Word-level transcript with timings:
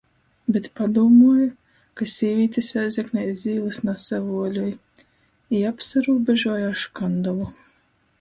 Bet 0.53 0.67
padūmuoja, 0.77 1.49
ka 1.99 2.07
sīvītis 2.13 2.69
Rēzeknē 2.77 3.25
iz 3.33 3.43
īlys 3.51 3.81
nasavuoļoj... 3.89 4.71
i 5.59 5.61
apsarūbežuoja 5.73 6.65
ar 6.71 6.81
škandalu. 6.87 7.51